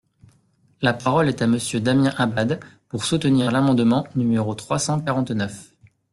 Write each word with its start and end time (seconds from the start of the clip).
La 0.81 0.93
parole 0.95 1.29
est 1.29 1.43
à 1.43 1.47
Monsieur 1.47 1.79
Damien 1.79 2.11
Abad, 2.17 2.59
pour 2.89 3.03
soutenir 3.03 3.51
l’amendement 3.51 4.07
numéro 4.15 4.55
trois 4.55 4.79
cent 4.79 4.99
quarante-neuf. 4.99 5.75